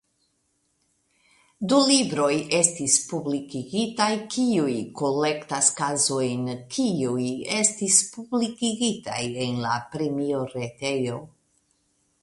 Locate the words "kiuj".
4.37-4.73, 6.77-7.29